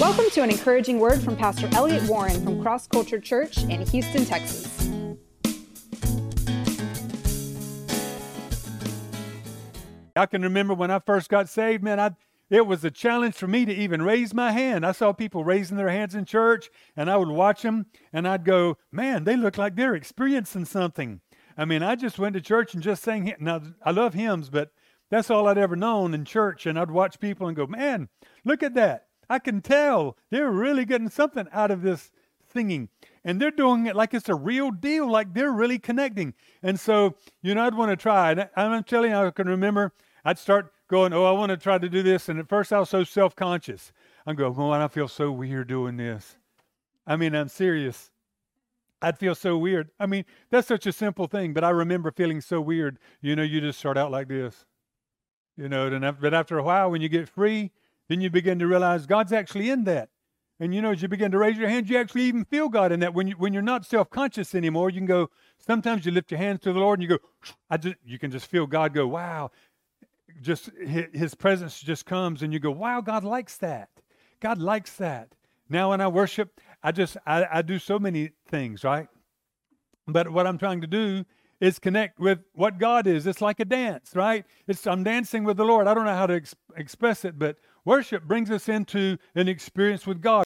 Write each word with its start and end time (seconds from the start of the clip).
Welcome 0.00 0.30
to 0.30 0.42
an 0.42 0.50
encouraging 0.50 1.00
word 1.00 1.20
from 1.20 1.34
Pastor 1.34 1.68
Elliot 1.72 2.04
Warren 2.04 2.40
from 2.44 2.62
Cross 2.62 2.86
Culture 2.86 3.18
Church 3.18 3.58
in 3.64 3.84
Houston, 3.84 4.24
Texas. 4.24 4.88
I 10.14 10.26
can 10.26 10.42
remember 10.42 10.74
when 10.74 10.92
I 10.92 11.00
first 11.00 11.28
got 11.28 11.48
saved, 11.48 11.82
man, 11.82 11.98
I 11.98 12.12
it 12.48 12.64
was 12.64 12.84
a 12.84 12.92
challenge 12.92 13.34
for 13.34 13.48
me 13.48 13.64
to 13.64 13.74
even 13.74 14.00
raise 14.00 14.32
my 14.32 14.52
hand. 14.52 14.86
I 14.86 14.92
saw 14.92 15.12
people 15.12 15.42
raising 15.42 15.76
their 15.76 15.88
hands 15.88 16.14
in 16.14 16.24
church, 16.24 16.70
and 16.96 17.10
I 17.10 17.16
would 17.16 17.26
watch 17.26 17.62
them, 17.62 17.86
and 18.12 18.28
I'd 18.28 18.44
go, 18.44 18.78
man, 18.92 19.24
they 19.24 19.36
look 19.36 19.58
like 19.58 19.74
they're 19.74 19.96
experiencing 19.96 20.64
something. 20.64 21.22
I 21.56 21.64
mean, 21.64 21.82
I 21.82 21.96
just 21.96 22.20
went 22.20 22.34
to 22.34 22.40
church 22.40 22.72
and 22.72 22.84
just 22.84 23.02
sang. 23.02 23.34
Now, 23.40 23.62
I 23.84 23.90
love 23.90 24.14
hymns, 24.14 24.48
but 24.48 24.70
that's 25.10 25.28
all 25.28 25.48
I'd 25.48 25.58
ever 25.58 25.74
known 25.74 26.14
in 26.14 26.24
church. 26.24 26.66
And 26.66 26.78
I'd 26.78 26.92
watch 26.92 27.18
people 27.18 27.48
and 27.48 27.56
go, 27.56 27.66
man, 27.66 28.08
look 28.44 28.62
at 28.62 28.74
that. 28.74 29.07
I 29.28 29.38
can 29.38 29.60
tell 29.60 30.16
they're 30.30 30.50
really 30.50 30.84
getting 30.84 31.10
something 31.10 31.46
out 31.52 31.70
of 31.70 31.82
this 31.82 32.10
singing. 32.52 32.88
And 33.24 33.40
they're 33.40 33.50
doing 33.50 33.86
it 33.86 33.96
like 33.96 34.14
it's 34.14 34.28
a 34.28 34.34
real 34.34 34.70
deal, 34.70 35.10
like 35.10 35.34
they're 35.34 35.52
really 35.52 35.78
connecting. 35.78 36.34
And 36.62 36.80
so, 36.80 37.14
you 37.42 37.54
know, 37.54 37.66
I'd 37.66 37.74
want 37.74 37.90
to 37.90 37.96
try. 37.96 38.32
And 38.32 38.48
I'm 38.56 38.84
telling 38.84 39.10
you, 39.10 39.16
I 39.16 39.30
can 39.30 39.48
remember 39.48 39.92
I'd 40.24 40.38
start 40.38 40.72
going, 40.88 41.12
oh, 41.12 41.24
I 41.24 41.32
want 41.32 41.50
to 41.50 41.56
try 41.56 41.78
to 41.78 41.88
do 41.88 42.02
this. 42.02 42.28
And 42.28 42.38
at 42.38 42.48
first 42.48 42.72
I 42.72 42.80
was 42.80 42.90
so 42.90 43.04
self 43.04 43.36
conscious. 43.36 43.92
I'm 44.26 44.36
going, 44.36 44.54
oh, 44.56 44.72
I 44.72 44.88
feel 44.88 45.08
so 45.08 45.30
weird 45.30 45.68
doing 45.68 45.96
this. 45.96 46.36
I 47.06 47.16
mean, 47.16 47.34
I'm 47.34 47.48
serious. 47.48 48.10
I'd 49.00 49.18
feel 49.18 49.34
so 49.34 49.56
weird. 49.56 49.90
I 49.98 50.06
mean, 50.06 50.24
that's 50.50 50.68
such 50.68 50.86
a 50.86 50.92
simple 50.92 51.26
thing, 51.28 51.52
but 51.52 51.64
I 51.64 51.70
remember 51.70 52.10
feeling 52.10 52.40
so 52.40 52.60
weird. 52.60 52.98
You 53.20 53.36
know, 53.36 53.42
you 53.42 53.60
just 53.60 53.78
start 53.78 53.96
out 53.96 54.10
like 54.10 54.28
this. 54.28 54.66
You 55.56 55.68
know, 55.68 55.86
and 55.86 56.20
but 56.20 56.34
after 56.34 56.58
a 56.58 56.62
while, 56.62 56.90
when 56.90 57.00
you 57.00 57.08
get 57.08 57.28
free, 57.28 57.72
then 58.08 58.20
you 58.20 58.30
begin 58.30 58.58
to 58.58 58.66
realize 58.66 59.06
God's 59.06 59.32
actually 59.32 59.70
in 59.70 59.84
that. 59.84 60.08
And 60.60 60.74
you 60.74 60.82
know, 60.82 60.90
as 60.90 61.02
you 61.02 61.08
begin 61.08 61.30
to 61.30 61.38
raise 61.38 61.56
your 61.56 61.68
hands, 61.68 61.88
you 61.88 61.96
actually 61.98 62.22
even 62.22 62.44
feel 62.44 62.68
God 62.68 62.90
in 62.90 63.00
that. 63.00 63.14
When 63.14 63.28
you 63.28 63.34
when 63.34 63.52
you're 63.52 63.62
not 63.62 63.86
self-conscious 63.86 64.54
anymore, 64.54 64.90
you 64.90 64.98
can 64.98 65.06
go. 65.06 65.30
Sometimes 65.64 66.04
you 66.04 66.10
lift 66.10 66.30
your 66.32 66.38
hands 66.38 66.60
to 66.60 66.72
the 66.72 66.80
Lord 66.80 66.98
and 66.98 67.08
you 67.08 67.16
go. 67.16 67.24
I 67.70 67.76
just 67.76 67.94
you 68.04 68.18
can 68.18 68.30
just 68.30 68.46
feel 68.46 68.66
God 68.66 68.92
go. 68.92 69.06
Wow, 69.06 69.52
just 70.42 70.70
His 70.84 71.34
presence 71.34 71.80
just 71.80 72.06
comes 72.06 72.42
and 72.42 72.52
you 72.52 72.58
go. 72.58 72.72
Wow, 72.72 73.00
God 73.00 73.22
likes 73.22 73.56
that. 73.58 73.88
God 74.40 74.58
likes 74.58 74.92
that. 74.96 75.34
Now 75.68 75.90
when 75.90 76.00
I 76.00 76.08
worship, 76.08 76.60
I 76.82 76.90
just 76.90 77.16
I, 77.24 77.46
I 77.52 77.62
do 77.62 77.78
so 77.78 78.00
many 78.00 78.30
things, 78.48 78.82
right? 78.82 79.06
But 80.08 80.32
what 80.32 80.46
I'm 80.46 80.58
trying 80.58 80.80
to 80.80 80.86
do 80.88 81.24
is 81.60 81.78
connect 81.78 82.18
with 82.18 82.40
what 82.52 82.78
God 82.78 83.06
is. 83.06 83.26
It's 83.26 83.40
like 83.40 83.60
a 83.60 83.64
dance, 83.64 84.12
right? 84.14 84.44
It's 84.66 84.86
I'm 84.86 85.04
dancing 85.04 85.44
with 85.44 85.56
the 85.56 85.64
Lord. 85.64 85.86
I 85.86 85.94
don't 85.94 86.04
know 86.04 86.14
how 86.14 86.26
to 86.26 86.34
ex- 86.34 86.54
express 86.76 87.24
it, 87.24 87.38
but 87.38 87.56
worship 87.84 88.24
brings 88.24 88.50
us 88.50 88.68
into 88.68 89.18
an 89.34 89.48
experience 89.48 90.06
with 90.06 90.20
God. 90.20 90.44